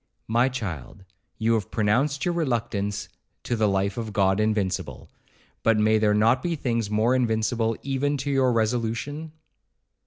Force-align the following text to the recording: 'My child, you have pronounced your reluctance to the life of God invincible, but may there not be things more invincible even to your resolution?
'My 0.27 0.49
child, 0.49 1.05
you 1.37 1.53
have 1.53 1.69
pronounced 1.69 2.25
your 2.25 2.33
reluctance 2.33 3.07
to 3.43 3.55
the 3.55 3.69
life 3.69 3.97
of 3.97 4.13
God 4.13 4.39
invincible, 4.39 5.11
but 5.61 5.77
may 5.77 5.99
there 5.99 6.15
not 6.15 6.41
be 6.41 6.55
things 6.55 6.89
more 6.89 7.13
invincible 7.13 7.77
even 7.83 8.17
to 8.17 8.31
your 8.31 8.51
resolution? 8.51 9.31